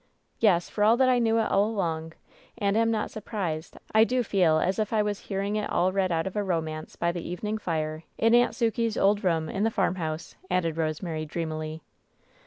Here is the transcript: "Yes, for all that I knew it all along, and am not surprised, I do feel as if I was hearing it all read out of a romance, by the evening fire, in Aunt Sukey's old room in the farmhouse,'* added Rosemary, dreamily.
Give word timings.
"Yes, 0.39 0.67
for 0.67 0.83
all 0.83 0.97
that 0.97 1.09
I 1.09 1.19
knew 1.19 1.37
it 1.37 1.43
all 1.51 1.65
along, 1.65 2.13
and 2.57 2.75
am 2.75 2.89
not 2.89 3.11
surprised, 3.11 3.77
I 3.93 4.03
do 4.03 4.23
feel 4.23 4.57
as 4.57 4.79
if 4.79 4.91
I 4.91 5.03
was 5.03 5.19
hearing 5.29 5.57
it 5.57 5.69
all 5.69 5.91
read 5.91 6.11
out 6.11 6.25
of 6.25 6.35
a 6.35 6.41
romance, 6.43 6.95
by 6.95 7.11
the 7.11 7.21
evening 7.21 7.59
fire, 7.59 8.01
in 8.17 8.33
Aunt 8.33 8.55
Sukey's 8.55 8.97
old 8.97 9.23
room 9.23 9.47
in 9.47 9.61
the 9.63 9.69
farmhouse,'* 9.69 10.37
added 10.49 10.75
Rosemary, 10.75 11.25
dreamily. 11.27 11.83